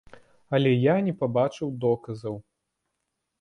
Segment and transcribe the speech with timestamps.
[0.57, 2.41] Але я не пабачыў доказаў.